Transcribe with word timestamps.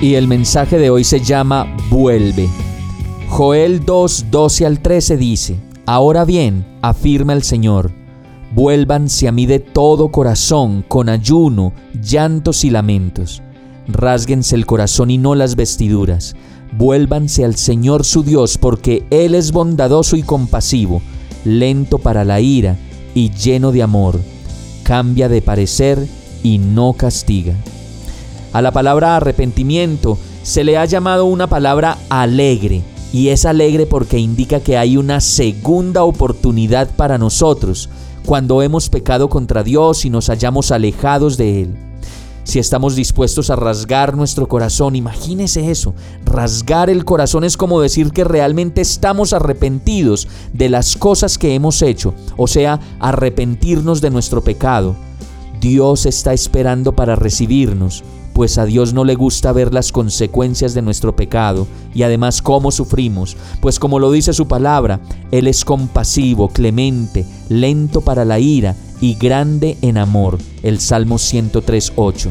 Y 0.00 0.14
el 0.14 0.28
mensaje 0.28 0.78
de 0.78 0.90
hoy 0.90 1.04
se 1.04 1.20
llama 1.20 1.74
Vuelve. 1.88 2.48
Joel 3.28 3.84
2, 3.84 4.26
12 4.30 4.66
al 4.66 4.80
13 4.80 5.16
dice, 5.16 5.56
Ahora 5.86 6.24
bien, 6.24 6.66
afirma 6.82 7.32
el 7.32 7.42
Señor, 7.42 7.90
Vuélvanse 8.54 9.28
a 9.28 9.32
mí 9.32 9.44
de 9.44 9.58
todo 9.58 10.08
corazón, 10.08 10.84
con 10.86 11.08
ayuno, 11.08 11.72
llantos 12.00 12.64
y 12.64 12.70
lamentos. 12.70 13.42
Rásguense 13.86 14.54
el 14.54 14.64
corazón 14.66 15.10
y 15.10 15.18
no 15.18 15.34
las 15.34 15.56
vestiduras. 15.56 16.34
Vuélvanse 16.76 17.44
al 17.44 17.56
Señor 17.56 18.04
su 18.04 18.22
Dios, 18.22 18.56
porque 18.56 19.04
Él 19.10 19.34
es 19.34 19.52
bondadoso 19.52 20.16
y 20.16 20.22
compasivo, 20.22 21.02
lento 21.44 21.98
para 21.98 22.24
la 22.24 22.40
ira 22.40 22.76
y 23.14 23.30
lleno 23.30 23.72
de 23.72 23.82
amor. 23.82 24.20
Cambia 24.84 25.28
de 25.28 25.42
parecer 25.42 26.06
y 26.42 26.58
no 26.58 26.94
castiga. 26.94 27.54
A 28.56 28.62
la 28.62 28.70
palabra 28.70 29.16
arrepentimiento 29.16 30.16
se 30.42 30.64
le 30.64 30.78
ha 30.78 30.86
llamado 30.86 31.26
una 31.26 31.46
palabra 31.46 31.98
alegre, 32.08 32.82
y 33.12 33.28
es 33.28 33.44
alegre 33.44 33.84
porque 33.84 34.18
indica 34.18 34.60
que 34.60 34.78
hay 34.78 34.96
una 34.96 35.20
segunda 35.20 36.04
oportunidad 36.04 36.88
para 36.96 37.18
nosotros 37.18 37.90
cuando 38.24 38.62
hemos 38.62 38.88
pecado 38.88 39.28
contra 39.28 39.62
Dios 39.62 40.06
y 40.06 40.08
nos 40.08 40.30
hayamos 40.30 40.70
alejados 40.70 41.36
de 41.36 41.64
Él. 41.64 41.76
Si 42.44 42.58
estamos 42.58 42.96
dispuestos 42.96 43.50
a 43.50 43.56
rasgar 43.56 44.16
nuestro 44.16 44.48
corazón, 44.48 44.96
imagínese 44.96 45.70
eso. 45.70 45.92
Rasgar 46.24 46.88
el 46.88 47.04
corazón 47.04 47.44
es 47.44 47.58
como 47.58 47.82
decir 47.82 48.10
que 48.10 48.24
realmente 48.24 48.80
estamos 48.80 49.34
arrepentidos 49.34 50.28
de 50.54 50.70
las 50.70 50.96
cosas 50.96 51.36
que 51.36 51.54
hemos 51.54 51.82
hecho, 51.82 52.14
o 52.38 52.46
sea, 52.46 52.80
arrepentirnos 53.00 54.00
de 54.00 54.08
nuestro 54.08 54.40
pecado. 54.40 54.96
Dios 55.60 56.06
está 56.06 56.32
esperando 56.32 56.94
para 56.94 57.16
recibirnos, 57.16 58.02
pues 58.36 58.58
a 58.58 58.66
Dios 58.66 58.92
no 58.92 59.06
le 59.06 59.14
gusta 59.14 59.50
ver 59.50 59.72
las 59.72 59.92
consecuencias 59.92 60.74
de 60.74 60.82
nuestro 60.82 61.16
pecado 61.16 61.66
y 61.94 62.02
además 62.02 62.42
cómo 62.42 62.70
sufrimos, 62.70 63.34
pues 63.62 63.78
como 63.78 63.98
lo 63.98 64.12
dice 64.12 64.34
su 64.34 64.46
palabra, 64.46 65.00
Él 65.30 65.46
es 65.46 65.64
compasivo, 65.64 66.48
clemente, 66.48 67.24
lento 67.48 68.02
para 68.02 68.26
la 68.26 68.38
ira 68.38 68.76
y 69.00 69.14
grande 69.14 69.78
en 69.80 69.96
amor. 69.96 70.36
El 70.62 70.80
Salmo 70.80 71.14
103.8. 71.14 72.28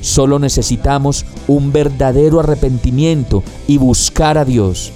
Solo 0.00 0.38
necesitamos 0.38 1.26
un 1.46 1.72
verdadero 1.72 2.40
arrepentimiento 2.40 3.42
y 3.68 3.76
buscar 3.76 4.38
a 4.38 4.46
Dios. 4.46 4.92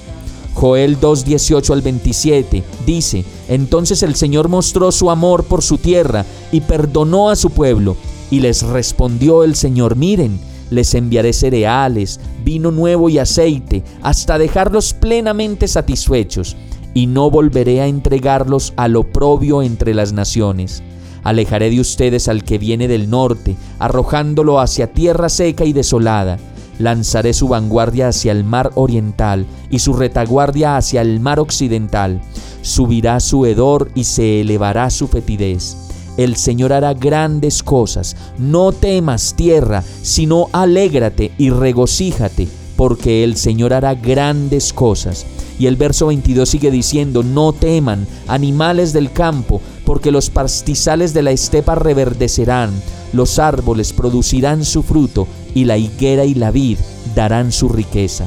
Joel 0.55 0.99
2.18 0.99 1.75
al 1.75 1.83
27 1.83 2.65
dice, 2.87 3.23
Entonces 3.51 4.03
el 4.03 4.15
Señor 4.15 4.49
mostró 4.49 4.93
su 4.93 5.11
amor 5.11 5.45
por 5.45 5.63
su 5.63 5.77
tierra 5.77 6.25
y 6.53 6.63
perdonó 6.63 7.29
a 7.29 7.37
su 7.37 7.51
pueblo 7.51 7.99
y 8.31 8.41
les 8.41 8.63
respondió 8.63 9.45
el 9.45 9.55
Señor, 9.55 9.97
miren, 9.97 10.39
les 10.71 10.95
enviaré 10.95 11.33
cereales, 11.33 12.21
vino 12.45 12.71
nuevo 12.71 13.09
y 13.09 13.19
aceite, 13.19 13.83
hasta 14.03 14.39
dejarlos 14.39 14.93
plenamente 14.93 15.67
satisfechos, 15.67 16.57
y 16.95 17.07
no 17.07 17.31
volveré 17.31 17.81
a 17.81 17.87
entregarlos 17.87 18.73
al 18.77 18.97
oprobio 18.97 19.63
entre 19.63 19.95
las 19.95 20.13
naciones. 20.13 20.83
Alejaré 21.25 21.71
de 21.71 21.81
ustedes 21.81 22.29
al 22.29 22.45
que 22.45 22.59
viene 22.59 22.89
del 22.89 23.11
norte, 23.11 23.57
arrojándolo 23.79 24.61
hacia 24.61 24.93
tierra 24.93 25.29
seca 25.29 25.65
y 25.65 25.73
desolada. 25.73 26.39
Lanzaré 26.79 27.33
su 27.33 27.49
vanguardia 27.49 28.09
hacia 28.09 28.33
el 28.33 28.45
mar 28.45 28.71
oriental 28.75 29.47
y 29.69 29.81
su 29.81 29.95
retaguardia 29.95 30.77
hacia 30.77 31.03
el 31.03 31.19
mar 31.19 31.41
occidental. 31.41 32.21
Subirá 32.63 33.19
su 33.21 33.47
hedor 33.47 33.91
y 33.95 34.05
se 34.05 34.41
elevará 34.41 34.89
su 34.91 35.09
fetidez 35.09 35.88
el 36.19 36.37
Señor 36.37 36.75
hará 36.75 36.93
grandes 36.93 37.63
cosas. 37.63 38.17
No 38.37 38.73
temas 38.73 39.35
tierra, 39.35 39.83
sino 40.03 40.49
alégrate 40.53 41.33
y 41.39 41.49
regocíjate, 41.49 42.49
porque 42.77 43.25
el 43.25 43.37
Señor 43.37 43.73
hará 43.73 43.95
grandes 43.95 44.73
cosas. 44.73 45.25
Y 45.61 45.67
el 45.67 45.77
verso 45.77 46.09
22 46.09 46.49
sigue 46.49 46.71
diciendo, 46.71 47.23
no 47.23 47.53
teman, 47.53 48.07
animales 48.27 48.93
del 48.93 49.13
campo, 49.13 49.61
porque 49.85 50.11
los 50.11 50.29
pastizales 50.29 51.15
de 51.15 51.23
la 51.23 51.31
estepa 51.31 51.77
reverdecerán, 51.77 52.71
los 53.13 53.39
árboles 53.39 53.93
producirán 53.93 54.65
su 54.65 54.83
fruto, 54.83 55.27
y 55.55 55.65
la 55.65 55.79
higuera 55.79 56.25
y 56.25 56.35
la 56.35 56.51
vid 56.51 56.79
darán 57.15 57.53
su 57.53 57.69
riqueza. 57.69 58.25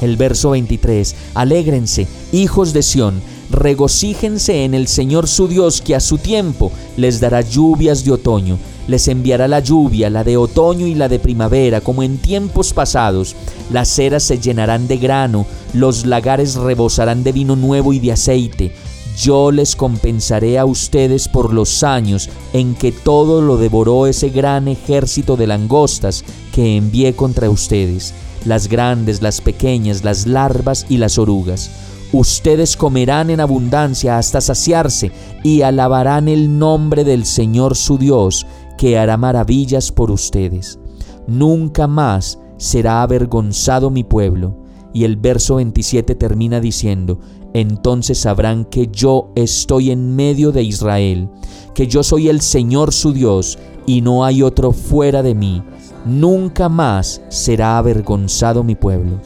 El 0.00 0.16
verso 0.16 0.50
23, 0.50 1.14
alégrense, 1.34 2.06
hijos 2.32 2.72
de 2.72 2.82
Sión, 2.82 3.20
regocíjense 3.50 4.64
en 4.64 4.74
el 4.74 4.88
Señor 4.88 5.28
su 5.28 5.48
Dios, 5.48 5.80
que 5.80 5.94
a 5.94 6.00
su 6.00 6.18
tiempo 6.18 6.72
les 6.96 7.20
dará 7.20 7.40
lluvias 7.40 8.04
de 8.04 8.12
otoño, 8.12 8.58
les 8.86 9.08
enviará 9.08 9.48
la 9.48 9.60
lluvia, 9.60 10.10
la 10.10 10.24
de 10.24 10.36
otoño 10.36 10.86
y 10.86 10.94
la 10.94 11.08
de 11.08 11.18
primavera, 11.18 11.80
como 11.80 12.02
en 12.02 12.18
tiempos 12.18 12.72
pasados. 12.72 13.34
Las 13.72 13.88
ceras 13.88 14.22
se 14.22 14.38
llenarán 14.38 14.86
de 14.88 14.98
grano, 14.98 15.46
los 15.72 16.06
lagares 16.06 16.56
rebosarán 16.56 17.24
de 17.24 17.32
vino 17.32 17.56
nuevo 17.56 17.92
y 17.92 17.98
de 17.98 18.12
aceite. 18.12 18.72
Yo 19.16 19.52
les 19.52 19.76
compensaré 19.76 20.58
a 20.58 20.64
ustedes 20.64 21.28
por 21.28 21.54
los 21.54 21.84
años 21.84 22.28
en 22.52 22.74
que 22.74 22.90
todo 22.90 23.40
lo 23.40 23.56
devoró 23.56 24.08
ese 24.08 24.28
gran 24.28 24.66
ejército 24.66 25.36
de 25.36 25.46
langostas 25.46 26.24
que 26.52 26.76
envié 26.76 27.14
contra 27.14 27.48
ustedes, 27.48 28.12
las 28.44 28.68
grandes, 28.68 29.22
las 29.22 29.40
pequeñas, 29.40 30.02
las 30.02 30.26
larvas 30.26 30.84
y 30.88 30.96
las 30.96 31.16
orugas 31.18 31.70
Ustedes 32.12 32.76
comerán 32.76 33.30
en 33.30 33.40
abundancia 33.40 34.18
hasta 34.18 34.40
saciarse 34.40 35.10
y 35.42 35.62
alabarán 35.62 36.28
el 36.28 36.58
nombre 36.58 37.04
del 37.04 37.24
Señor 37.24 37.76
su 37.76 37.98
Dios, 37.98 38.46
que 38.78 38.98
hará 38.98 39.16
maravillas 39.16 39.90
por 39.90 40.10
ustedes. 40.10 40.78
Nunca 41.26 41.86
más 41.86 42.38
será 42.56 43.02
avergonzado 43.02 43.90
mi 43.90 44.04
pueblo. 44.04 44.56
Y 44.92 45.04
el 45.04 45.16
verso 45.16 45.56
27 45.56 46.14
termina 46.14 46.60
diciendo, 46.60 47.18
entonces 47.52 48.18
sabrán 48.18 48.64
que 48.64 48.88
yo 48.92 49.32
estoy 49.34 49.90
en 49.90 50.14
medio 50.14 50.52
de 50.52 50.62
Israel, 50.62 51.28
que 51.74 51.88
yo 51.88 52.04
soy 52.04 52.28
el 52.28 52.40
Señor 52.40 52.92
su 52.92 53.12
Dios, 53.12 53.58
y 53.86 54.00
no 54.00 54.24
hay 54.24 54.42
otro 54.42 54.70
fuera 54.72 55.22
de 55.22 55.34
mí. 55.34 55.62
Nunca 56.04 56.68
más 56.68 57.22
será 57.28 57.78
avergonzado 57.78 58.62
mi 58.62 58.76
pueblo. 58.76 59.20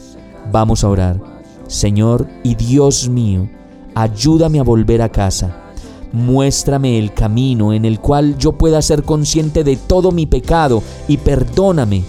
Vamos 0.51 0.83
a 0.83 0.89
orar. 0.89 1.38
Señor 1.69 2.27
y 2.43 2.55
Dios 2.55 3.07
mío, 3.09 3.47
ayúdame 3.93 4.59
a 4.59 4.63
volver 4.63 5.03
a 5.03 5.09
casa. 5.09 5.55
Muéstrame 6.11 6.97
el 6.97 7.13
camino 7.13 7.73
en 7.73 7.85
el 7.85 7.99
cual 7.99 8.39
yo 8.39 8.53
pueda 8.53 8.81
ser 8.81 9.03
consciente 9.03 9.63
de 9.63 9.77
todo 9.77 10.11
mi 10.11 10.25
pecado 10.25 10.81
y 11.07 11.17
perdóname. 11.17 12.03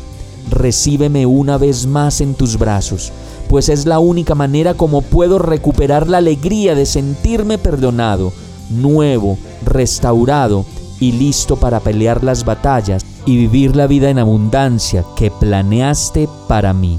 Recíbeme 0.49 1.27
una 1.27 1.59
vez 1.59 1.87
más 1.87 2.23
en 2.23 2.33
tus 2.35 2.59
brazos, 2.59 3.13
pues 3.51 3.69
es 3.69 3.85
la 3.85 3.99
única 3.99 4.35
manera 4.35 4.73
como 4.73 5.03
puedo 5.03 5.39
recuperar 5.39 6.09
la 6.09 6.19
alegría 6.19 6.75
de 6.75 6.87
sentirme 6.87 7.59
perdonado, 7.59 8.33
nuevo, 8.71 9.37
restaurado 9.67 10.65
y 11.01 11.13
listo 11.13 11.57
para 11.57 11.81
pelear 11.81 12.25
las 12.25 12.47
batallas 12.47 13.05
y 13.27 13.37
vivir 13.37 13.77
la 13.77 13.87
vida 13.87 14.09
en 14.09 14.19
abundancia 14.19 15.05
que 15.17 15.31
planeaste 15.31 16.31
para 16.49 16.73
mí. 16.73 16.99